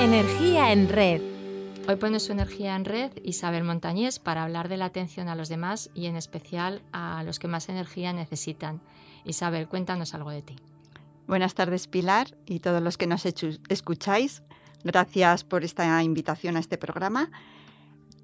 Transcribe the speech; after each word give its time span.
Energía 0.00 0.72
en 0.72 0.88
red. 0.88 1.20
Hoy 1.86 1.96
pone 1.96 2.20
su 2.20 2.32
energía 2.32 2.74
en 2.74 2.86
red 2.86 3.12
Isabel 3.22 3.64
Montañés 3.64 4.18
para 4.18 4.44
hablar 4.44 4.70
de 4.70 4.78
la 4.78 4.86
atención 4.86 5.28
a 5.28 5.34
los 5.34 5.50
demás 5.50 5.90
y 5.94 6.06
en 6.06 6.16
especial 6.16 6.80
a 6.90 7.22
los 7.22 7.38
que 7.38 7.48
más 7.48 7.68
energía 7.68 8.14
necesitan. 8.14 8.80
Isabel, 9.26 9.68
cuéntanos 9.68 10.14
algo 10.14 10.30
de 10.30 10.40
ti. 10.40 10.56
Buenas 11.26 11.52
tardes 11.52 11.86
Pilar 11.86 12.34
y 12.46 12.60
todos 12.60 12.82
los 12.82 12.96
que 12.96 13.06
nos 13.06 13.26
escucháis. 13.26 14.42
Gracias 14.84 15.44
por 15.44 15.64
esta 15.64 16.02
invitación 16.02 16.56
a 16.56 16.60
este 16.60 16.78
programa. 16.78 17.30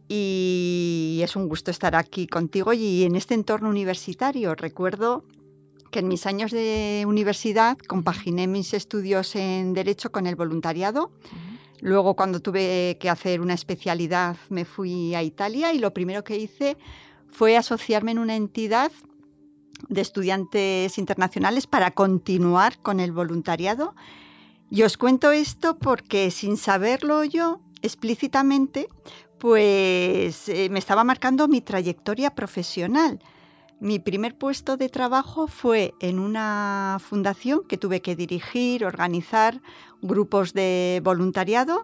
Y 0.08 1.20
es 1.22 1.36
un 1.36 1.46
gusto 1.46 1.70
estar 1.70 1.94
aquí 1.94 2.26
contigo 2.26 2.72
y 2.72 3.04
en 3.04 3.16
este 3.16 3.34
entorno 3.34 3.68
universitario. 3.68 4.54
Recuerdo 4.54 5.24
que 5.90 5.98
en 5.98 6.08
mis 6.08 6.24
años 6.24 6.52
de 6.52 7.04
universidad 7.06 7.76
compaginé 7.86 8.46
mis 8.46 8.72
estudios 8.72 9.36
en 9.36 9.74
Derecho 9.74 10.10
con 10.10 10.26
el 10.26 10.36
voluntariado. 10.36 11.12
Luego, 11.80 12.14
cuando 12.14 12.40
tuve 12.40 12.96
que 12.98 13.10
hacer 13.10 13.40
una 13.40 13.54
especialidad, 13.54 14.36
me 14.48 14.64
fui 14.64 15.14
a 15.14 15.22
Italia 15.22 15.72
y 15.72 15.78
lo 15.78 15.92
primero 15.92 16.24
que 16.24 16.36
hice 16.36 16.76
fue 17.30 17.56
asociarme 17.56 18.12
en 18.12 18.18
una 18.18 18.36
entidad 18.36 18.90
de 19.88 20.00
estudiantes 20.00 20.96
internacionales 20.98 21.66
para 21.66 21.90
continuar 21.90 22.78
con 22.80 23.00
el 23.00 23.12
voluntariado. 23.12 23.94
Y 24.70 24.82
os 24.82 24.96
cuento 24.96 25.32
esto 25.32 25.78
porque 25.78 26.30
sin 26.30 26.56
saberlo 26.56 27.24
yo 27.24 27.60
explícitamente, 27.82 28.88
pues 29.38 30.48
eh, 30.48 30.68
me 30.70 30.78
estaba 30.78 31.04
marcando 31.04 31.46
mi 31.46 31.60
trayectoria 31.60 32.34
profesional. 32.34 33.20
Mi 33.78 33.98
primer 33.98 34.34
puesto 34.36 34.78
de 34.78 34.88
trabajo 34.88 35.48
fue 35.48 35.92
en 36.00 36.18
una 36.18 36.98
fundación 36.98 37.60
que 37.68 37.76
tuve 37.76 38.00
que 38.00 38.16
dirigir, 38.16 38.86
organizar 38.86 39.60
grupos 40.00 40.54
de 40.54 41.02
voluntariado. 41.04 41.82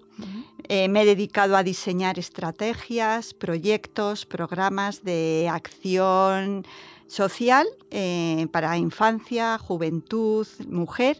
Eh, 0.68 0.88
me 0.88 1.02
he 1.02 1.04
dedicado 1.04 1.54
a 1.54 1.62
diseñar 1.62 2.18
estrategias, 2.18 3.34
proyectos, 3.34 4.24
programas 4.24 5.04
de 5.04 5.50
acción 5.52 6.64
social 7.08 7.66
eh, 7.90 8.46
para 8.52 8.78
infancia, 8.78 9.58
juventud, 9.58 10.46
mujer. 10.68 11.18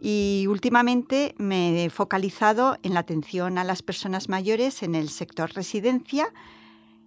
Y 0.00 0.46
últimamente 0.48 1.34
me 1.36 1.84
he 1.84 1.90
focalizado 1.90 2.78
en 2.82 2.94
la 2.94 3.00
atención 3.00 3.58
a 3.58 3.64
las 3.64 3.82
personas 3.82 4.30
mayores 4.30 4.82
en 4.82 4.94
el 4.94 5.10
sector 5.10 5.52
residencia 5.52 6.32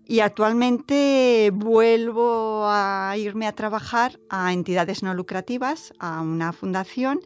y 0.09 0.21
actualmente 0.21 1.51
vuelvo 1.53 2.65
a 2.65 3.13
irme 3.15 3.45
a 3.45 3.53
trabajar 3.53 4.19
a 4.27 4.51
entidades 4.53 5.03
no 5.03 5.13
lucrativas, 5.13 5.93
a 5.99 6.21
una 6.21 6.51
fundación. 6.51 7.19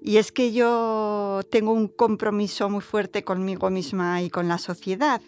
Y 0.00 0.18
es 0.18 0.30
que 0.30 0.52
yo 0.52 1.40
tengo 1.50 1.72
un 1.72 1.88
compromiso 1.88 2.70
muy 2.70 2.80
fuerte 2.80 3.24
conmigo 3.24 3.70
misma 3.70 4.22
y 4.22 4.30
con 4.30 4.46
la 4.46 4.58
sociedad. 4.58 5.20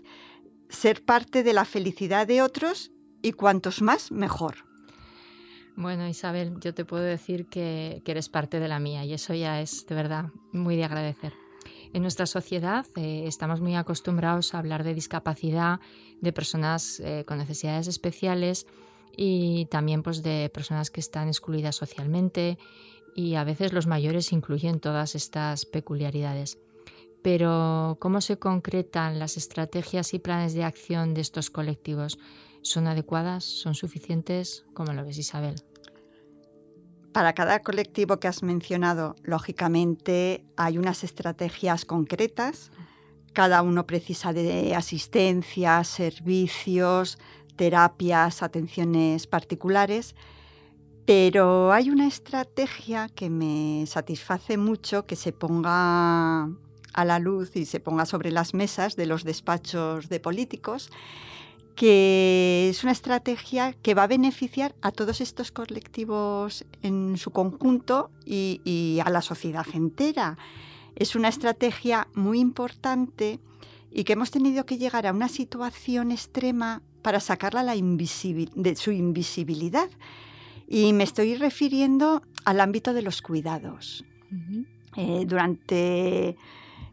Ser 0.69 1.05
parte 1.05 1.43
de 1.43 1.53
la 1.53 1.65
felicidad 1.65 2.29
de 2.29 2.43
otros 2.43 2.93
y 3.23 3.33
cuantos 3.33 3.83
más, 3.83 4.13
mejor. 4.13 4.59
Bueno, 5.75 6.07
Isabel, 6.07 6.61
yo 6.61 6.75
te 6.75 6.85
puedo 6.85 7.03
decir 7.03 7.47
que, 7.47 8.03
eres 8.07 8.29
parte 8.29 8.61
de 8.61 8.69
la 8.69 8.79
mía 8.79 9.05
y 9.05 9.15
eso 9.15 9.35
ya 9.35 9.61
es 9.61 9.85
de 9.87 9.97
verdad 9.97 10.27
muy 10.53 10.77
de 10.77 10.85
agradecer. 10.85 11.33
En 11.93 12.03
nuestra 12.03 12.27
sociedad 12.27 12.87
eh, 12.97 13.25
estamos 13.27 13.61
muy 13.61 13.75
acostumbrados 13.75 14.55
a 14.55 14.59
hablar 14.59 14.85
de 14.85 14.95
discapacidad, 14.95 15.81
de 16.21 16.33
personas 16.33 17.01
eh, 17.01 17.25
con 17.27 17.39
necesidades 17.39 17.89
especiales 17.89 18.67
y 19.17 19.67
también 19.67 20.03
pues, 20.03 20.23
de 20.23 20.51
personas 20.53 20.91
que 20.91 21.01
están 21.01 21.29
excluidas 21.29 21.77
socialmente 21.77 22.59
y 23.15 23.35
a 23.35 23.45
veces 23.45 23.73
los 23.73 23.87
mayores 23.87 24.33
incluyen 24.33 24.81
todas 24.81 25.15
estas 25.15 25.65
peculiaridades. 25.65 26.59
Pero, 27.23 27.97
¿cómo 28.01 28.21
se 28.21 28.39
concretan 28.39 29.19
las 29.19 29.37
estrategias 29.37 30.15
y 30.15 30.21
planes 30.21 30.55
de 30.55 30.63
acción 30.63 31.15
de 31.15 31.23
estos 31.23 31.51
colectivos? 31.51 32.19
¿Son 32.63 32.87
adecuadas? 32.87 33.45
¿Son 33.45 33.75
suficientes? 33.75 34.65
¿Cómo 34.73 34.93
lo 34.93 35.05
ves, 35.05 35.19
Isabel? 35.19 35.57
Para 37.13 37.33
cada 37.33 37.61
colectivo 37.63 38.21
que 38.21 38.29
has 38.29 38.43
mencionado, 38.43 39.17
lógicamente 39.23 40.45
hay 40.57 40.79
unas 40.79 41.05
estrategias 41.05 41.85
concretas. 41.85 42.71
Cada 43.33 43.63
uno 43.63 43.87
precisa 43.87 44.33
de 44.33 44.75
asistencia, 44.75 45.83
servicios, 45.85 47.19
terapias, 47.57 48.43
atenciones 48.43 49.27
particulares. 49.27 50.15
Pero 51.07 51.73
hay 51.73 51.89
una 51.89 52.07
estrategia 52.07 53.09
que 53.09 53.31
me 53.31 53.87
satisface 53.87 54.59
mucho 54.59 55.07
que 55.07 55.17
se 55.17 55.33
ponga 55.33 56.51
a 56.93 57.05
la 57.05 57.19
luz 57.19 57.57
y 57.57 57.65
se 57.65 57.81
ponga 57.81 58.05
sobre 58.05 58.31
las 58.31 58.53
mesas 58.53 58.97
de 58.97 59.07
los 59.07 59.25
despachos 59.25 60.11
de 60.11 60.21
políticos 60.21 60.91
que 61.79 62.69
es 62.71 62.83
una 62.83 62.91
estrategia 62.91 63.73
que 63.73 63.95
va 63.95 64.03
a 64.03 64.09
beneficiar 64.09 64.75
a 64.83 64.91
todos 64.91 65.21
estos 65.21 65.53
colectivos 65.53 66.67
en 66.83 67.17
su 67.17 67.31
conjunto 67.31 68.11
y, 68.27 68.99
a 69.05 69.09
la 69.11 69.23
sociedad 69.23 69.65
entera. 69.73 70.37
Es 70.97 71.15
una 71.15 71.29
estrategia 71.29 72.09
muy 72.15 72.41
importante 72.41 73.39
y 73.93 74.03
que 74.03 74.15
hemos 74.15 74.33
tenido 74.33 74.67
que 74.67 74.77
llegar 74.77 75.07
a 75.07 75.13
una 75.13 75.29
situación 75.29 76.11
extrema 76.11 76.83
para 77.01 77.21
sacarla 77.21 77.63
de 77.65 78.75
su 78.75 78.91
invisibilidad. 78.91 79.89
Y 80.67 80.93
me 80.93 81.05
estoy 81.05 81.37
refiriendo 81.37 82.23
al 82.45 82.59
ámbito 82.59 82.93
de 82.93 83.03
los 83.03 83.23
cuidados. 83.23 84.05
Eh, 84.97 85.27
durante 85.29 86.37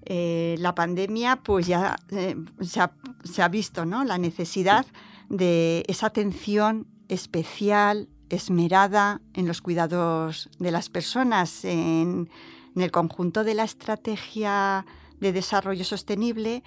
eh, 0.06 0.56
la 0.60 0.76
pandemia 0.76 1.38
pues 1.38 1.66
ya 1.66 1.96
eh, 2.12 2.36
se, 2.62 3.42
ha, 3.42 3.48
visto 3.48 3.86
¿no? 3.86 4.04
la 4.04 4.20
necesidad 4.20 4.86
de 5.30 5.84
esa 5.88 6.08
atención 6.08 6.88
especial, 7.10 8.08
esmerada 8.30 9.22
en 9.34 9.48
los 9.48 9.62
cuidados 9.62 10.50
de 10.60 10.72
las 10.72 10.90
personas. 10.90 11.66
En, 11.66 12.30
el 12.76 12.92
conjunto 12.92 13.46
de 13.46 13.54
la 13.54 13.64
estrategia 13.64 14.86
de 15.22 15.32
desarrollo 15.32 15.86
sostenible 15.86 16.62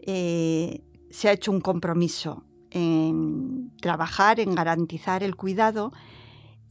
eh, 0.00 0.82
se 1.08 1.28
ha 1.28 1.32
hecho 1.32 1.52
un 1.52 1.60
compromiso 1.60 2.42
en 2.72 3.70
trabajar, 3.80 4.40
en 4.40 4.56
garantizar 4.56 5.22
el 5.22 5.36
cuidado 5.36 5.92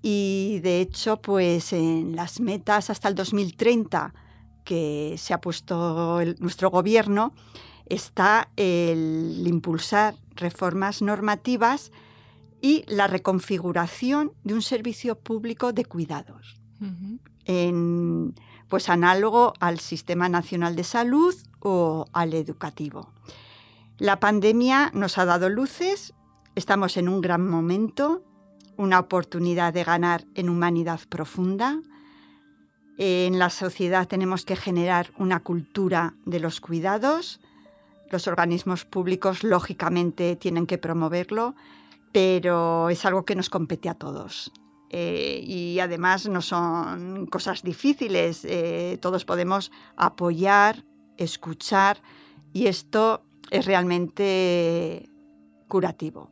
y 0.02 0.60
de 0.62 0.82
hecho 0.82 1.22
pues 1.22 1.72
en 1.72 2.18
las 2.18 2.42
metas 2.42 2.90
hasta 2.90 3.08
el 3.08 3.16
2030 3.16 4.14
que 4.64 5.16
se 5.18 5.34
ha 5.34 5.42
puesto 5.42 6.20
nuestro 6.40 6.70
gobierno 6.70 7.34
está 7.86 8.50
el 8.56 9.44
impulsar 9.46 10.16
reformas 10.36 11.02
normativas 11.02 11.92
y 12.62 12.86
la 12.88 13.08
reconfiguración 13.08 14.32
de 14.44 14.54
un 14.54 14.62
servicio 14.62 15.18
público 15.18 15.74
de 15.74 15.86
cuidados. 15.86 16.60
en, 17.46 18.36
pues 18.70 18.88
análogo 18.88 19.54
al 19.60 19.80
Sistema 19.80 20.30
Nacional 20.30 20.76
de 20.76 20.84
Salud 20.84 21.36
o 21.60 22.06
al 22.14 22.34
educativo. 22.34 23.12
La 23.98 24.20
pandemia 24.20 24.92
nos 24.94 25.18
ha 25.18 25.26
dado 25.26 25.50
luces, 25.50 26.14
estamos 26.56 26.98
en 26.98 27.10
un 27.10 27.22
gran 27.22 27.48
momento, 27.48 28.24
una 28.78 29.00
oportunidad 29.00 29.74
de 29.74 29.84
ganar 29.84 30.26
en 30.34 30.50
humanidad 30.50 31.02
profunda, 31.10 31.82
en 33.04 33.40
la 33.40 33.50
sociedad 33.50 34.08
tenemos 34.08 34.46
que 34.46 34.56
generar 34.56 35.12
una 35.18 35.40
cultura 35.40 36.14
de 36.26 36.40
los 36.40 36.62
cuidados. 36.62 37.40
Los 38.12 38.28
organismos 38.28 38.86
públicos, 38.86 39.44
lógicamente, 39.44 40.36
tienen 40.36 40.68
que 40.68 40.78
promoverlo, 40.78 41.56
pero 42.12 42.92
es 42.92 43.04
algo 43.04 43.26
que 43.26 43.36
nos 43.36 43.50
compete 43.50 43.90
a 43.90 43.96
todos. 43.96 44.52
Eh, 44.92 45.42
y 45.44 45.80
además 45.80 46.30
no 46.30 46.44
son 46.44 47.26
cosas 47.26 47.64
difíciles. 47.64 48.46
Eh, 48.46 49.00
todos 49.02 49.26
podemos 49.26 49.72
apoyar, 49.96 50.86
escuchar, 51.18 52.04
y 52.54 52.68
esto 52.68 53.24
es 53.50 53.66
realmente 53.66 55.10
curativo. 55.68 56.30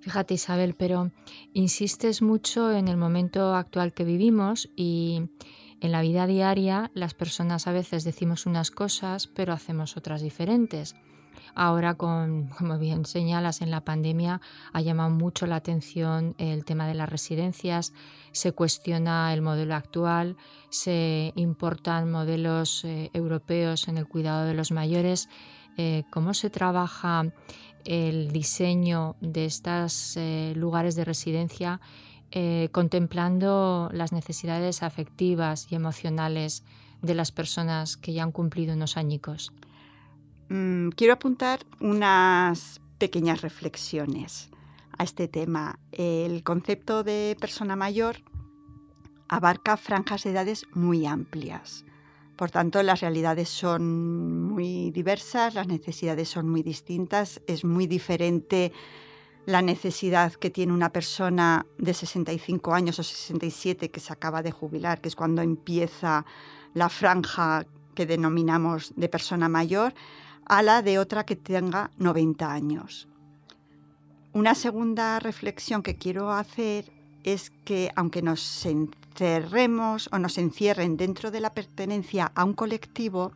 Fíjate 0.00 0.34
Isabel, 0.34 0.74
pero 0.74 1.12
insistes 1.52 2.22
mucho 2.22 2.72
en 2.72 2.88
el 2.88 2.96
momento 2.96 3.54
actual 3.54 3.92
que 3.92 4.02
vivimos 4.02 4.68
y 4.74 5.28
en 5.80 5.92
la 5.92 6.00
vida 6.00 6.26
diaria 6.26 6.90
las 6.94 7.14
personas 7.14 7.66
a 7.66 7.72
veces 7.72 8.04
decimos 8.04 8.46
unas 8.46 8.70
cosas 8.70 9.26
pero 9.26 9.52
hacemos 9.52 9.96
otras 9.96 10.22
diferentes. 10.22 10.94
Ahora, 11.54 11.94
como 12.58 12.78
bien 12.78 13.04
señalas, 13.04 13.62
en 13.62 13.70
la 13.70 13.80
pandemia 13.80 14.40
ha 14.72 14.80
llamado 14.80 15.10
mucho 15.10 15.46
la 15.46 15.56
atención 15.56 16.34
el 16.38 16.64
tema 16.64 16.86
de 16.86 16.94
las 16.94 17.08
residencias, 17.08 17.92
se 18.32 18.52
cuestiona 18.52 19.32
el 19.32 19.42
modelo 19.42 19.74
actual, 19.74 20.36
se 20.68 21.32
importan 21.34 22.10
modelos 22.10 22.84
eh, 22.84 23.10
europeos 23.12 23.88
en 23.88 23.98
el 23.98 24.06
cuidado 24.06 24.44
de 24.44 24.54
los 24.54 24.70
mayores. 24.70 25.28
Eh, 25.78 26.04
¿Cómo 26.10 26.34
se 26.34 26.50
trabaja 26.50 27.24
el 27.84 28.32
diseño 28.32 29.16
de 29.20 29.46
estos 29.46 30.16
eh, 30.16 30.52
lugares 30.56 30.96
de 30.96 31.04
residencia 31.04 31.80
eh, 32.32 32.68
contemplando 32.72 33.90
las 33.92 34.12
necesidades 34.12 34.82
afectivas 34.82 35.68
y 35.70 35.74
emocionales 35.74 36.64
de 37.02 37.14
las 37.14 37.32
personas 37.32 37.96
que 37.96 38.12
ya 38.12 38.22
han 38.22 38.32
cumplido 38.32 38.74
unos 38.74 38.96
añicos? 38.96 39.52
mm, 40.48 40.90
quiero 40.90 41.14
apuntar 41.14 41.60
unas 41.80 42.80
pequeñas 42.98 43.42
reflexiones 43.42 44.50
a 44.96 45.04
este 45.04 45.28
tema. 45.28 45.78
El 45.92 46.42
concepto 46.42 47.04
de 47.04 47.36
persona 47.40 47.76
mayor 47.76 48.16
abarca 49.28 49.76
franjas 49.76 50.24
de 50.24 50.30
edades 50.30 50.66
muy 50.72 51.06
amplias. 51.06 51.84
Por 52.36 52.50
tanto, 52.50 52.82
las 52.82 53.00
realidades 53.00 53.48
son 53.48 54.42
muy 54.42 54.90
diversas, 54.90 55.54
las 55.54 55.68
necesidades 55.68 56.28
son 56.28 56.48
muy 56.48 56.62
distintas, 56.62 57.40
es 57.46 57.64
muy 57.64 57.86
diferente 57.86 58.72
la 59.46 59.62
necesidad 59.62 60.32
que 60.32 60.50
tiene 60.50 60.72
una 60.72 60.90
persona 60.90 61.66
de 61.78 61.94
65 61.94 62.74
años 62.74 62.98
o 62.98 63.02
67 63.04 63.90
que 63.90 64.00
se 64.00 64.12
acaba 64.12 64.42
de 64.42 64.50
jubilar, 64.50 65.00
que 65.00 65.08
es 65.08 65.14
cuando 65.14 65.40
empieza 65.40 66.26
la 66.74 66.88
franja 66.88 67.64
que 67.94 68.06
denominamos 68.06 68.92
de 68.96 69.08
persona 69.08 69.48
mayor, 69.48 69.94
a 70.44 70.62
la 70.62 70.82
de 70.82 70.98
otra 70.98 71.24
que 71.24 71.36
tenga 71.36 71.90
90 71.96 72.52
años. 72.52 73.08
Una 74.32 74.54
segunda 74.54 75.18
reflexión 75.20 75.82
que 75.82 75.96
quiero 75.96 76.32
hacer 76.32 76.92
es 77.22 77.50
que 77.64 77.90
aunque 77.96 78.22
nos 78.22 78.66
encerremos 78.66 80.08
o 80.12 80.18
nos 80.18 80.38
encierren 80.38 80.96
dentro 80.96 81.30
de 81.30 81.40
la 81.40 81.54
pertenencia 81.54 82.32
a 82.34 82.44
un 82.44 82.52
colectivo, 82.52 83.32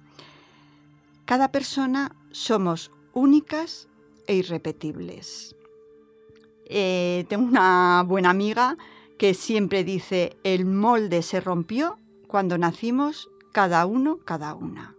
cada 1.24 1.52
persona 1.52 2.14
somos 2.32 2.90
únicas 3.12 3.88
e 4.26 4.34
irrepetibles. 4.34 5.56
Eh, 6.72 7.24
tengo 7.28 7.46
una 7.46 8.04
buena 8.06 8.30
amiga 8.30 8.76
que 9.18 9.34
siempre 9.34 9.82
dice, 9.82 10.36
el 10.44 10.64
molde 10.64 11.22
se 11.22 11.40
rompió 11.40 11.98
cuando 12.28 12.58
nacimos 12.58 13.28
cada 13.52 13.84
uno, 13.86 14.20
cada 14.24 14.54
una. 14.54 14.94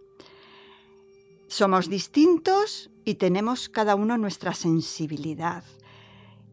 Somos 1.48 1.88
distintos 1.88 2.90
y 3.06 3.14
tenemos 3.14 3.70
cada 3.70 3.94
uno 3.94 4.18
nuestra 4.18 4.52
sensibilidad. 4.52 5.64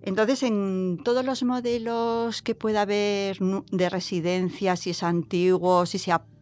Entonces, 0.02 0.44
en 0.44 1.02
todos 1.04 1.26
los 1.26 1.44
modelos 1.44 2.42
que 2.42 2.56
pueda 2.56 2.84
haber 2.84 3.40
de 3.40 3.90
residencia, 3.90 4.78
si 4.78 4.92
es 4.92 5.04
antiguo, 5.04 5.86
si, 5.86 6.00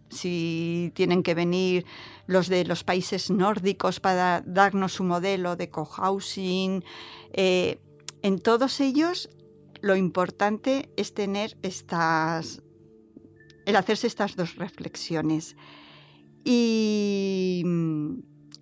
si 0.09 0.91
tienen 0.93 1.23
que 1.23 1.33
venir 1.33 1.83
los 2.27 2.47
de 2.47 2.63
los 2.63 2.83
países 2.83 3.31
nórdicos 3.31 3.99
para 3.99 4.43
darnos 4.45 4.93
su 4.93 5.03
modelo 5.03 5.55
de 5.55 5.71
cohousing, 5.71 6.83
eh, 7.33 7.79
en 8.21 8.39
todos 8.39 8.79
ellos 8.79 9.29
lo 9.81 9.95
importante 9.95 10.89
es 10.95 11.13
tener 11.13 11.57
estas, 11.61 12.61
el 13.65 13.75
hacerse 13.75 14.07
estas 14.07 14.35
dos 14.35 14.55
reflexiones. 14.55 15.55
Y, 16.43 17.63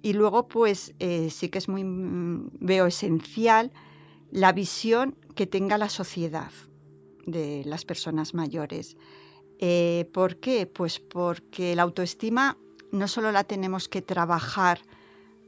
luego, 0.04 0.48
pues 0.48 0.94
eh, 1.00 1.30
sí 1.30 1.50
que 1.50 1.60
es 1.60 1.70
muy, 1.70 1.84
veo 2.60 2.88
esencial 2.88 3.72
la 4.32 4.52
visión 4.52 5.16
que 5.36 5.48
tenga 5.48 5.78
la 5.78 5.90
sociedad 5.90 6.52
de 7.26 7.64
las 7.66 7.86
personas 7.86 8.34
mayores. 8.34 8.98
Eh, 9.60 10.10
¿Por 10.14 10.38
qué? 10.38 10.68
Pues 10.68 11.00
porque 11.00 11.76
la 11.76 11.84
autoestima 11.84 12.58
no 12.92 13.08
solo 13.08 13.32
la 13.32 13.44
tenemos 13.44 13.88
que 13.88 14.02
trabajar 14.02 14.80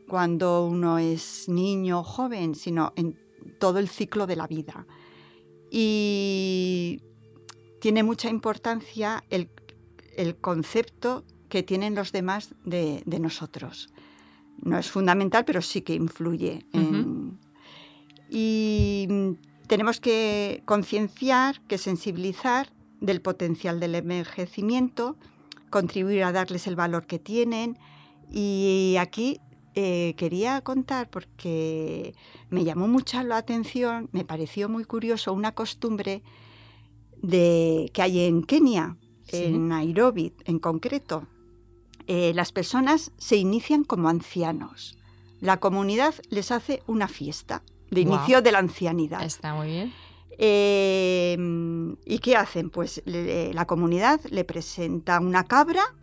cuando 0.08 0.66
uno 0.66 1.00
es 1.00 1.50
niño 1.50 2.00
o 2.00 2.04
joven, 2.04 2.56
sino 2.56 2.94
en 2.96 3.18
todo 3.60 3.80
el 3.80 3.88
ciclo 3.88 4.28
de 4.28 4.36
la 4.36 4.48
vida. 4.48 4.86
Y 5.72 7.02
tiene 7.80 8.04
mucha 8.04 8.30
importancia 8.30 9.24
el, 9.30 9.50
concepto 10.42 11.24
que 11.50 11.64
tienen 11.64 11.96
los 11.96 12.12
demás 12.12 12.56
de, 12.66 13.04
nosotros. 13.20 13.90
No 14.62 14.78
es 14.78 14.90
fundamental, 14.90 15.46
pero 15.46 15.62
sí 15.62 15.82
que 15.82 15.94
influye. 15.94 16.66
y 18.30 19.08
tenemos 19.68 20.00
que 20.00 20.64
concienciar, 20.66 21.62
que 21.68 21.78
sensibilizar 21.78 22.70
del 23.00 23.22
potencial 23.22 23.80
del 23.80 23.96
envejecimiento, 23.96 25.18
contribuir 25.70 26.24
a 26.24 26.32
darles 26.32 26.68
el 26.68 26.76
valor 26.76 27.06
que 27.06 27.20
tienen. 27.20 27.78
Y 28.32 28.96
aquí 29.00 29.40
eh, 29.80 30.16
quería 30.18 30.62
contar 30.62 31.08
porque 31.08 32.16
me 32.50 32.64
llamó 32.64 32.88
mucho 32.88 33.22
la 33.22 33.38
atención, 33.38 34.10
me 34.12 34.26
pareció 34.26 34.70
muy 34.70 34.86
curioso 34.86 35.34
una 35.34 35.52
costumbre 35.52 36.24
de, 37.22 37.92
que 37.94 38.02
hay 38.02 38.22
en 38.22 38.42
Kenia, 38.42 38.98
en 39.28 39.68
Nairobi 39.68 40.34
en 40.46 40.58
concreto. 40.58 41.28
Eh, 42.08 42.32
las 42.34 42.52
personas 42.52 43.12
se 43.20 43.36
inician 43.36 43.84
como 43.84 44.10
ancianos. 44.10 44.98
La 45.42 45.58
comunidad 45.58 46.16
les 46.32 46.50
hace 46.50 46.82
una 46.88 47.08
fiesta 47.08 47.62
de 47.92 48.02
inicio 48.02 48.42
de 48.42 48.52
la 48.52 48.58
ancianidad. 48.58 49.24
Está 49.24 49.54
muy 49.54 49.68
bien. 49.68 49.94
Em, 50.40 51.98
¿Y 52.04 52.18
qué 52.18 52.36
hacen? 52.36 52.72
Pues 52.72 53.04
la 53.06 53.68
comunidad 53.68 54.22
le 54.32 54.44
presenta 54.44 55.20
una 55.20 55.44
cabra, 55.44 55.94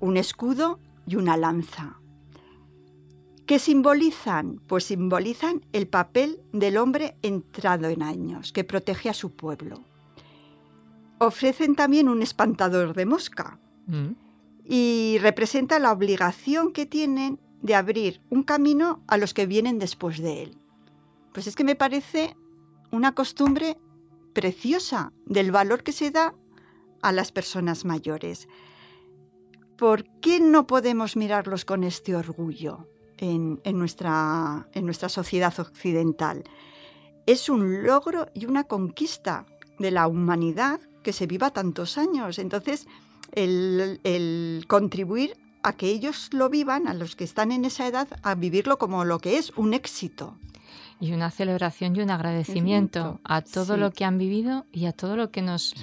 un 0.00 0.16
escudo 0.16 0.80
y 1.06 1.14
una 1.14 1.36
lanza. 1.36 1.99
¿Qué 3.50 3.58
simbolizan? 3.58 4.60
Pues 4.68 4.84
simbolizan 4.84 5.66
el 5.72 5.88
papel 5.88 6.40
del 6.52 6.76
hombre 6.76 7.16
entrado 7.20 7.88
en 7.88 8.00
años, 8.00 8.52
que 8.52 8.62
protege 8.62 9.10
a 9.10 9.12
su 9.12 9.32
pueblo. 9.32 9.82
Ofrecen 11.18 11.74
también 11.74 12.08
un 12.08 12.22
espantador 12.22 12.94
de 12.94 13.06
mosca 13.06 13.58
mm. 13.88 14.10
y 14.66 15.18
representa 15.20 15.80
la 15.80 15.90
obligación 15.90 16.72
que 16.72 16.86
tienen 16.86 17.40
de 17.60 17.74
abrir 17.74 18.20
un 18.30 18.44
camino 18.44 19.02
a 19.08 19.16
los 19.16 19.34
que 19.34 19.46
vienen 19.46 19.80
después 19.80 20.18
de 20.20 20.44
él. 20.44 20.56
Pues 21.34 21.48
es 21.48 21.56
que 21.56 21.64
me 21.64 21.74
parece 21.74 22.36
una 22.92 23.16
costumbre 23.16 23.76
preciosa 24.32 25.12
del 25.26 25.50
valor 25.50 25.82
que 25.82 25.90
se 25.90 26.12
da 26.12 26.36
a 27.02 27.10
las 27.10 27.32
personas 27.32 27.84
mayores. 27.84 28.46
¿Por 29.76 30.04
qué 30.20 30.38
no 30.38 30.68
podemos 30.68 31.16
mirarlos 31.16 31.64
con 31.64 31.82
este 31.82 32.14
orgullo? 32.14 32.86
En, 33.20 33.60
nuestra, 33.78 34.66
en 34.72 34.84
nuestra 34.84 35.08
sociedad 35.08 35.58
occidental. 35.58 36.44
Es 37.26 37.48
un 37.48 37.84
logro 37.84 38.28
y 38.34 38.46
una 38.46 38.64
conquista 38.64 39.46
de 39.78 39.90
la 39.90 40.08
humanidad 40.08 40.80
que 41.02 41.12
se 41.12 41.26
viva 41.26 41.50
tantos 41.50 41.98
años. 41.98 42.38
Entonces, 42.38 42.86
el, 43.32 44.64
contribuir 44.68 45.36
a 45.62 45.74
que 45.74 45.88
ellos 45.88 46.30
lo 46.32 46.48
vivan, 46.48 46.88
a 46.88 46.94
los 46.94 47.16
que 47.16 47.24
están 47.24 47.52
en 47.52 47.64
esa 47.64 47.86
edad, 47.86 48.08
a 48.22 48.34
vivirlo 48.34 48.78
como 48.78 49.04
lo 49.04 49.18
que 49.18 49.36
es 49.36 49.50
un 49.56 49.74
éxito. 49.74 50.36
Y 50.98 51.12
una 51.12 51.30
celebración 51.30 51.96
y 51.96 52.00
un 52.00 52.10
agradecimiento 52.10 53.20
a 53.24 53.40
todo 53.42 53.76
lo 53.76 53.90
que 53.90 54.04
han 54.04 54.18
vivido 54.18 54.66
y 54.72 54.86
a 54.86 54.92
todo 54.92 55.16
lo 55.16 55.30
que 55.30 55.40
nos 55.40 55.74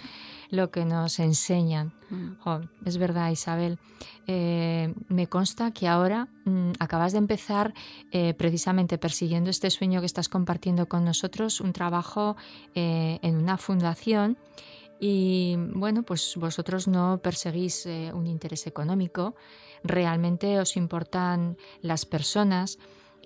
lo 0.49 0.71
que 0.71 0.85
nos 0.85 1.19
enseñan. 1.19 1.93
Mm. 2.09 2.85
es 2.85 2.97
verdad, 2.97 3.31
Isabel. 3.31 3.79
Eh, 4.27 4.93
me 5.09 5.27
consta 5.27 5.71
que 5.71 5.87
ahora 5.87 6.27
mm, 6.45 6.71
acabas 6.79 7.11
de 7.11 7.17
empezar 7.17 7.73
eh, 8.11 8.33
precisamente 8.33 8.97
persiguiendo 8.97 9.49
este 9.49 9.69
sueño 9.69 9.99
que 9.99 10.05
estás 10.05 10.29
compartiendo 10.29 10.87
con 10.87 11.03
nosotros, 11.03 11.61
un 11.61 11.73
trabajo 11.73 12.37
eh, 12.75 13.19
en 13.21 13.37
una 13.37 13.57
fundación. 13.57 14.37
Y 14.99 15.55
bueno, 15.73 16.03
pues 16.03 16.35
vosotros 16.37 16.87
no 16.87 17.19
perseguís 17.21 17.85
un 17.85 18.25
interés 18.25 18.65
económico, 18.65 19.35
realmente 19.83 20.59
os 20.59 20.75
importan 20.75 21.55
las 21.81 22.07
personas 22.07 22.79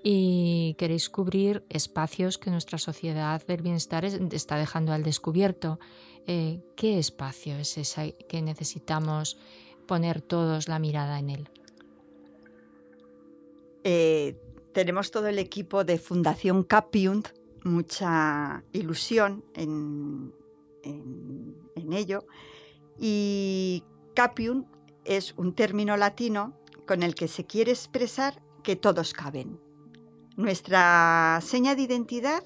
y 0.03 0.75
queréis 0.77 1.09
cubrir 1.09 1.63
espacios 1.69 2.37
que 2.37 2.49
nuestra 2.49 2.77
sociedad 2.77 3.45
del 3.45 3.61
bienestar 3.61 4.05
está 4.05 4.57
dejando 4.57 4.93
al 4.93 5.03
descubierto. 5.03 5.79
Eh, 6.27 6.61
¿qué 6.75 6.99
espacio 6.99 7.55
es 7.55 7.77
ese 7.77 8.15
que 8.29 8.41
necesitamos 8.41 9.37
poner 9.87 10.21
todos 10.21 10.67
la 10.67 10.79
mirada 10.79 11.19
en 11.19 11.29
él? 11.29 11.49
Eh, 13.83 14.37
tenemos 14.73 15.11
todo 15.11 15.27
el 15.27 15.39
equipo 15.39 15.83
de 15.83 15.97
Fundación 15.97 16.63
Capiunt, 16.63 17.29
mucha 17.63 18.63
ilusión 18.71 19.43
en, 19.53 20.33
ello. 21.91 22.25
Y 22.97 23.83
Capiunt 24.15 24.65
es 25.03 25.33
un 25.37 25.53
término 25.53 25.97
latino 25.97 26.57
con 26.87 27.03
el 27.03 27.15
que 27.15 27.27
se 27.27 27.45
quiere 27.45 27.71
expresar 27.71 28.41
que 28.63 28.75
todos 28.75 29.13
caben. 29.13 29.59
Nuestra 30.37 31.39
seña 31.41 31.75
de 31.75 31.81
identidad 31.81 32.43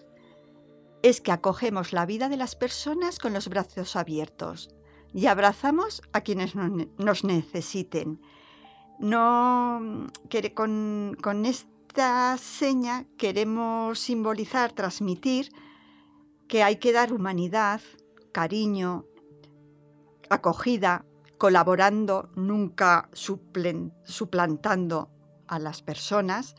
es 1.06 1.22
que 1.22 1.32
acogemos 1.32 1.94
la 1.94 2.08
vida 2.08 2.30
de 2.30 2.38
las 2.38 2.56
personas 2.56 3.20
con 3.20 3.32
los 3.32 3.48
brazos 3.48 3.96
abiertos 3.96 4.70
y 5.14 5.28
abrazamos 5.28 6.02
a 6.14 6.22
quienes 6.22 6.56
nos 6.56 7.24
necesiten. 7.24 8.20
No, 8.98 10.08
con, 10.56 11.16
con 11.22 11.46
esta 11.46 12.36
seña 12.40 13.06
queremos 13.20 14.00
simbolizar, 14.00 14.72
transmitir 14.72 15.52
que 16.48 16.64
hay 16.64 16.78
que 16.78 16.92
dar 16.92 17.14
humanidad, 17.14 17.82
cariño, 18.32 19.06
acogida, 20.32 21.06
colaborando, 21.38 22.32
nunca 22.34 23.10
suplantando 23.14 25.12
a 25.46 25.60
las 25.60 25.84
personas 25.84 26.56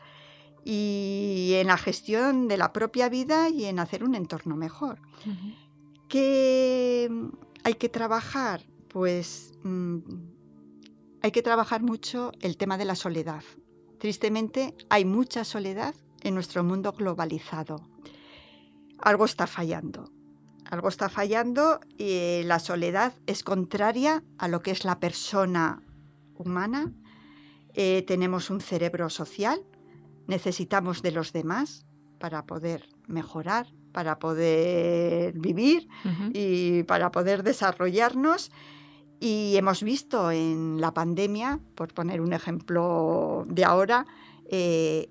y 0.69 1.53
en 1.53 1.67
la 1.67 1.77
gestión 1.77 2.49
de 2.49 2.57
la 2.57 2.73
propia 2.73 3.07
vida 3.07 3.47
y 3.47 3.63
en 3.63 3.79
hacer 3.79 4.03
un 4.03 4.15
entorno 4.15 4.57
mejor. 4.57 4.99
¿Qué 6.09 7.09
hay 7.63 7.75
que 7.75 7.87
trabajar? 7.87 8.65
Pues 8.89 9.53
mm, 9.63 9.99
hay 11.21 11.31
que 11.31 11.41
trabajar 11.41 11.81
mucho 11.81 12.33
el 12.41 12.57
tema 12.57 12.77
de 12.77 12.83
la 12.83 12.95
soledad. 12.95 13.43
Tristemente 13.97 14.75
hay 14.89 15.05
mucha 15.05 15.45
soledad 15.45 15.95
en 16.21 16.33
nuestro 16.33 16.65
mundo 16.65 16.91
globalizado. 16.91 17.87
Algo 18.99 19.23
está 19.23 19.47
fallando. 19.47 20.11
Algo 20.69 20.89
está 20.89 21.07
fallando 21.07 21.79
y 21.97 22.43
la 22.43 22.59
soledad 22.59 23.13
es 23.25 23.41
contraria 23.41 24.21
a 24.37 24.49
lo 24.49 24.61
que 24.61 24.71
es 24.71 24.83
la 24.83 24.99
persona 24.99 25.81
humana. 26.35 26.91
Eh, 27.73 28.03
tenemos 28.05 28.49
un 28.49 28.59
cerebro 28.59 29.09
social, 29.09 29.61
necesitamos 30.27 31.01
de 31.01 31.11
los 31.11 31.33
demás 31.33 31.85
para 32.19 32.45
poder 32.45 32.89
mejorar, 33.07 33.67
para 33.91 34.19
poder 34.19 35.33
vivir 35.39 35.87
y 36.33 36.83
para 36.83 37.11
poder 37.11 37.43
desarrollarnos. 37.43 38.51
Y 39.19 39.55
hemos 39.55 39.81
visto 39.81 40.29
en 40.29 40.79
la 40.79 40.93
pandemia, 40.93 41.59
por 41.75 41.93
poner 41.93 42.21
un 42.21 42.33
ejemplo 42.33 43.45
de 43.47 43.65
ahora, 43.65 44.05
eh, 44.49 45.09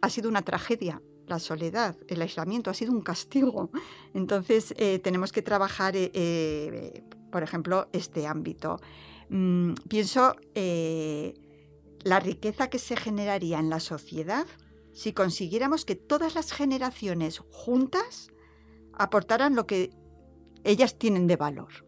ha 0.00 0.08
sido 0.08 0.28
una 0.28 0.42
tragedia. 0.42 1.02
La 1.26 1.38
soledad, 1.38 1.96
el 2.08 2.22
aislamiento 2.22 2.70
ha 2.70 2.74
sido 2.74 2.92
un 2.92 3.00
castigo. 3.00 3.70
Entonces 4.14 4.74
eh, 4.76 4.98
tenemos 5.00 5.32
que 5.32 5.42
trabajar, 5.42 5.94
eh, 5.96 7.02
por 7.30 7.42
ejemplo, 7.42 7.88
este 7.92 8.26
ámbito. 8.26 8.80
Mm, 9.30 9.72
pienso 9.88 10.36
la 12.04 12.20
riqueza 12.20 12.68
que 12.68 12.78
se 12.78 12.96
generaría 12.96 13.58
en 13.58 13.70
la 13.70 13.80
sociedad 13.80 14.46
si 14.92 15.12
consiguiéramos 15.12 15.84
que 15.84 15.96
todas 15.96 16.34
las 16.34 16.52
generaciones 16.52 17.38
juntas 17.50 18.30
aportaran 18.92 19.54
lo 19.54 19.66
que 19.66 19.90
ellas 20.64 20.98
tienen 20.98 21.26
de 21.26 21.36
valor. 21.36 21.86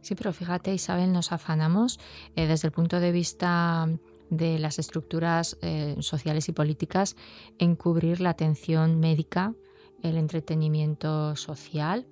Sí, 0.00 0.16
pero 0.16 0.32
fíjate, 0.32 0.74
Isabel, 0.74 1.12
nos 1.12 1.30
afanamos 1.30 2.00
eh, 2.34 2.46
desde 2.46 2.66
el 2.66 2.72
punto 2.72 2.98
de 2.98 3.12
vista 3.12 3.88
de 4.30 4.58
las 4.58 4.78
estructuras 4.78 5.56
eh, 5.62 5.94
sociales 6.00 6.48
y 6.48 6.52
políticas 6.52 7.16
en 7.58 7.76
cubrir 7.76 8.20
la 8.20 8.30
atención 8.30 8.98
médica, 8.98 9.54
el 10.02 10.16
entretenimiento 10.16 11.36
social, 11.36 12.08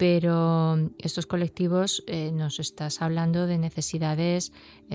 pero 0.00 0.78
estos 0.96 1.26
colectivos 1.26 2.02
eh, 2.06 2.32
nos 2.32 2.58
estás 2.58 3.02
hablando 3.02 3.46
de 3.46 3.58
necesidades 3.58 4.50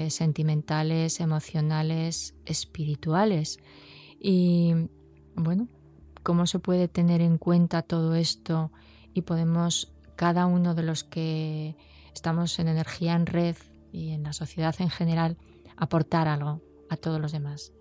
sentimentales, 0.10 1.20
emocionales, 1.20 2.34
espirituales. 2.48 3.60
Y 4.20 4.74
bueno, 5.36 5.68
¿cómo 6.24 6.48
se 6.48 6.58
puede 6.58 6.88
tener 6.88 7.22
en 7.22 7.38
cuenta 7.38 7.84
todo 7.84 8.16
esto 8.16 8.72
y 9.14 9.22
podemos 9.22 9.94
cada 10.16 10.48
uno 10.48 10.74
de 10.74 10.82
los 10.82 11.04
que 11.04 11.76
estamos 12.12 12.58
en 12.58 12.68
energía 12.68 13.14
en 13.14 13.28
red 13.28 13.56
y 13.92 14.10
en 14.10 14.24
la 14.24 14.34
sociedad 14.34 14.74
en 14.80 14.90
general 14.90 15.38
aportar 15.78 16.28
algo 16.28 16.64
a 16.90 16.98
todos 16.98 17.22
los 17.22 17.32
demás? 17.32 17.74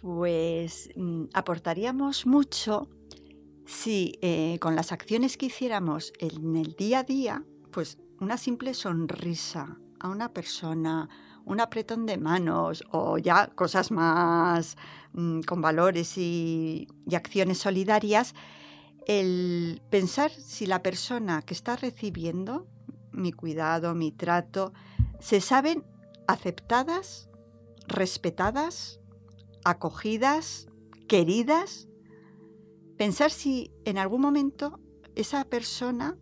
Pues 0.00 0.88
mm, 0.96 1.24
aportaríamos 1.34 2.24
mucho 2.24 2.88
si 3.66 4.18
eh, 4.22 4.58
con 4.60 4.76
las 4.76 4.92
acciones 4.92 5.36
que 5.36 5.46
hiciéramos 5.46 6.12
en 6.18 6.56
el 6.56 6.74
día 6.76 7.00
a 7.00 7.04
día, 7.04 7.44
pues 7.72 7.98
una 8.20 8.38
simple 8.38 8.72
sonrisa 8.72 9.76
a 10.00 10.08
una 10.08 10.32
persona, 10.32 11.08
un 11.44 11.60
apretón 11.60 12.06
de 12.06 12.16
manos 12.16 12.84
o 12.90 13.18
ya 13.18 13.48
cosas 13.48 13.90
más 13.90 14.76
mm, 15.12 15.40
con 15.40 15.60
valores 15.60 16.16
y, 16.16 16.88
acciones 17.12 17.58
solidarias, 17.58 18.34
el 19.06 19.82
pensar 19.90 20.30
si 20.30 20.66
la 20.66 20.82
persona 20.82 21.42
que 21.42 21.54
está 21.54 21.76
recibiendo 21.76 22.66
mi 23.12 23.32
cuidado, 23.32 23.94
mi 23.94 24.12
trato, 24.12 24.72
se 25.20 25.40
saben 25.40 25.84
aceptadas, 26.26 27.30
respetadas, 27.86 29.00
acogidas, 29.64 30.68
queridas. 31.08 31.88
Pensar 32.96 33.30
si 33.30 33.72
en 33.84 33.98
algún 33.98 34.20
momento 34.20 34.80
esa 35.14 35.44
persona, 35.44 36.16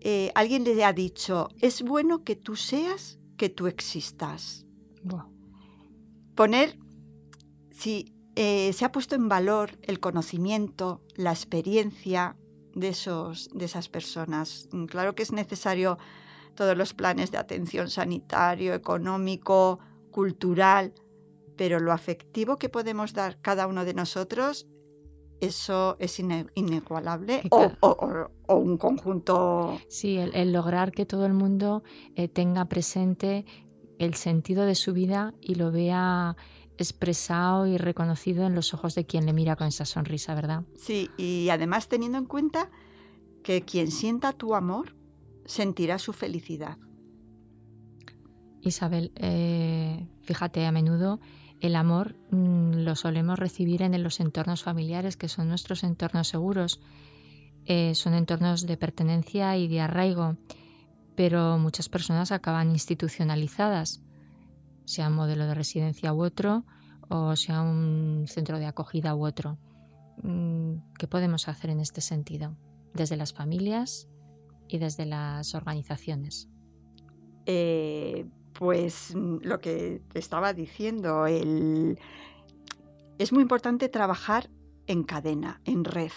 eh, 0.00 0.30
alguien 0.34 0.64
le 0.64 0.84
ha 0.84 0.92
dicho, 0.92 1.48
es 1.60 1.82
bueno 1.82 2.24
que 2.24 2.36
tú 2.36 2.56
seas 2.56 3.18
que 3.36 3.48
tú 3.48 3.66
existas. 3.66 4.66
Poner, 6.34 6.78
si 7.70 8.14
eh, 8.36 8.72
se 8.72 8.84
ha 8.84 8.92
puesto 8.92 9.14
en 9.14 9.28
valor 9.28 9.78
el 9.82 10.00
conocimiento, 10.00 11.02
la 11.14 11.30
experiencia 11.30 12.36
de, 12.74 12.88
esos, 12.88 13.48
de 13.52 13.64
esas 13.64 13.88
personas. 13.88 14.68
Mm, 14.72 14.86
claro 14.86 15.14
que 15.14 15.22
es 15.22 15.32
necesario 15.32 15.98
todos 16.54 16.76
los 16.76 16.94
planes 16.94 17.30
de 17.30 17.38
atención 17.38 17.90
sanitario, 17.90 18.74
económico, 18.74 19.78
cultural, 20.10 20.94
pero 21.56 21.80
lo 21.80 21.92
afectivo 21.92 22.58
que 22.58 22.68
podemos 22.68 23.12
dar 23.12 23.40
cada 23.40 23.66
uno 23.66 23.84
de 23.84 23.94
nosotros, 23.94 24.66
eso 25.44 25.96
es 25.98 26.18
inigualable 26.54 27.42
o, 27.50 28.56
un 28.56 28.76
conjunto. 28.76 29.78
Sí, 29.88 30.16
el, 30.18 30.52
lograr 30.52 30.92
que 30.92 31.06
todo 31.06 31.26
el 31.26 31.32
mundo 31.32 31.82
eh, 32.16 32.28
tenga 32.28 32.66
presente 32.66 33.44
el 33.98 34.14
sentido 34.14 34.64
de 34.64 34.74
su 34.74 34.92
vida 34.92 35.34
y 35.40 35.54
lo 35.54 35.70
vea 35.70 36.36
expresado 36.76 37.66
y 37.66 37.78
reconocido 37.78 38.46
en 38.46 38.54
los 38.54 38.74
ojos 38.74 38.94
de 38.94 39.06
quien 39.06 39.26
le 39.26 39.32
mira 39.32 39.56
con 39.56 39.68
esa 39.68 39.84
sonrisa, 39.84 40.34
¿verdad? 40.34 40.64
Sí, 40.76 41.10
y 41.16 41.48
además 41.50 41.88
teniendo 41.88 42.18
en 42.18 42.26
cuenta 42.26 42.70
que 43.42 43.62
quien 43.62 43.90
sienta 43.90 44.32
tu 44.32 44.54
amor 44.54 44.96
sentirá 45.44 45.98
su 45.98 46.12
felicidad. 46.12 46.78
Isabel, 48.60 49.12
eh, 49.16 50.08
fíjate, 50.22 50.66
a 50.66 50.72
menudo 50.72 51.20
el 51.64 51.76
amor 51.76 52.14
mm, 52.30 52.84
lo 52.84 52.94
solemos 52.94 53.38
recibir 53.38 53.80
en 53.80 54.02
los 54.02 54.20
entornos 54.20 54.62
familiares, 54.62 55.16
que 55.16 55.28
son 55.28 55.48
nuestros 55.48 55.82
entornos 55.82 56.28
seguros. 56.28 56.80
Eh, 57.64 57.94
son 57.94 58.12
entornos 58.12 58.66
de 58.66 58.76
pertenencia 58.76 59.56
y 59.56 59.66
de 59.66 59.80
arraigo, 59.80 60.36
pero 61.16 61.56
muchas 61.58 61.88
personas 61.88 62.32
acaban 62.32 62.70
institucionalizadas, 62.70 64.02
sea 64.84 65.08
un 65.08 65.14
modelo 65.14 65.46
de 65.46 65.54
residencia 65.54 66.12
u 66.12 66.22
otro, 66.22 66.66
o 67.08 67.34
sea 67.36 67.62
un 67.62 68.26
centro 68.28 68.58
de 68.58 68.66
acogida 68.66 69.14
u 69.14 69.24
otro. 69.24 69.56
Mm, 70.22 70.74
¿Qué 70.98 71.08
podemos 71.08 71.48
hacer 71.48 71.70
en 71.70 71.80
este 71.80 72.02
sentido? 72.02 72.58
Desde 72.92 73.16
las 73.16 73.32
familias 73.32 74.06
y 74.68 74.76
desde 74.76 75.06
las 75.06 75.54
organizaciones. 75.54 76.50
Eh, 77.46 78.26
pues 78.58 79.14
mm, 79.14 79.38
lo 79.42 79.60
que 79.60 80.00
te 80.12 80.18
estaba 80.18 80.52
diciendo, 80.52 81.26
el... 81.26 81.98
es 83.18 83.32
muy 83.32 83.42
importante 83.42 83.88
trabajar 83.88 84.50
en 84.86 85.02
cadena, 85.02 85.60
en 85.64 85.84
red. 85.84 86.12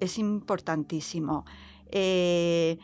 Es 0.00 0.18
importantísimo. 0.18 1.44
Eh, 1.90 2.78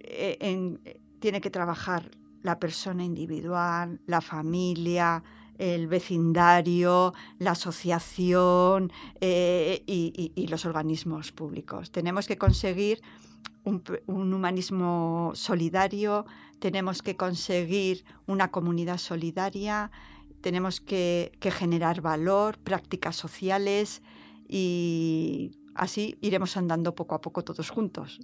eh, 0.00 1.00
tiene 1.20 1.40
que 1.40 1.50
trabajar 1.50 2.10
la 2.42 2.58
persona 2.58 3.02
individual, 3.04 4.00
la 4.06 4.20
familia, 4.20 5.22
el 5.58 5.86
vecindario, 5.86 7.14
la 7.38 7.52
asociación 7.52 8.92
eh, 9.20 9.82
y, 9.86 10.46
los 10.48 10.64
organismos 10.64 11.32
públicos. 11.32 11.90
Tenemos 11.90 12.26
que 12.26 12.38
conseguir 12.38 13.02
un, 13.64 13.82
humanismo 14.06 15.32
solidario, 15.34 16.24
tenemos 16.60 17.02
que 17.02 17.16
conseguir 17.16 18.04
una 18.26 18.50
comunidad 18.50 18.98
solidaria, 18.98 19.90
tenemos 20.40 20.80
que, 20.80 21.32
generar 21.40 22.00
valor, 22.00 22.58
prácticas 22.58 23.16
sociales 23.16 24.02
y 24.48 25.50
así 25.74 26.16
iremos 26.20 26.56
andando 26.56 26.94
poco 26.94 27.16
a 27.16 27.20
poco 27.20 27.42
todos 27.42 27.70
juntos. 27.70 28.20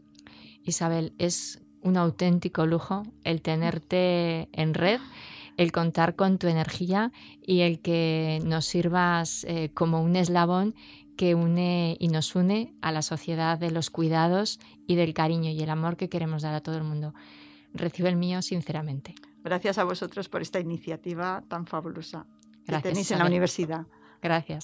Isabel, 0.62 1.12
es 1.18 1.60
un 1.80 1.96
auténtico 1.96 2.64
lujo 2.64 3.02
el 3.24 3.42
tenerte 3.42 4.48
en 4.52 4.74
red 4.74 5.00
el 5.62 5.72
contar 5.72 6.16
con 6.16 6.38
tu 6.38 6.48
energía 6.48 7.12
y 7.40 7.60
el 7.60 7.80
que 7.80 8.40
nos 8.44 8.66
sirvas 8.66 9.44
eh, 9.44 9.70
como 9.72 10.02
un 10.02 10.16
eslabón 10.16 10.74
que 11.16 11.34
une 11.34 11.96
y 11.98 12.08
nos 12.08 12.34
une 12.34 12.74
a 12.80 12.92
la 12.92 13.02
sociedad 13.02 13.58
de 13.58 13.70
los 13.70 13.90
cuidados 13.90 14.58
y 14.86 14.96
del 14.96 15.14
cariño 15.14 15.50
y 15.50 15.60
el 15.60 15.70
amor 15.70 15.96
que 15.96 16.08
queremos 16.08 16.42
dar 16.42 16.54
a 16.54 16.60
todo 16.60 16.76
el 16.76 16.84
mundo. 16.84 17.14
Recibe 17.74 18.08
el 18.08 18.16
mío 18.16 18.42
sinceramente. 18.42 19.14
Gracias 19.44 19.78
a 19.78 19.84
vosotros 19.84 20.28
por 20.28 20.42
esta 20.42 20.60
iniciativa 20.60 21.42
tan 21.48 21.66
fabulosa 21.66 22.26
que 22.66 22.78
tenéis 22.78 23.10
en 23.10 23.18
la 23.18 23.26
universidad. 23.26 23.86
Gracias. 24.20 24.62